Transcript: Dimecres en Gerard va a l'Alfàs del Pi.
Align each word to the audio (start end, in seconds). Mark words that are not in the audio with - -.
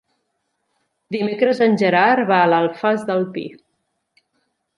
Dimecres 1.15 1.61
en 1.65 1.77
Gerard 1.81 2.25
va 2.33 2.41
a 2.47 2.49
l'Alfàs 2.55 3.07
del 3.11 3.27
Pi. 3.37 3.45